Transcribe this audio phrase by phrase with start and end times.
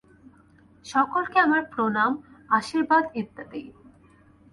[0.85, 2.11] সকলকে আমার প্রণাম
[2.49, 3.63] আশীর্বাদ ইত্যাদি।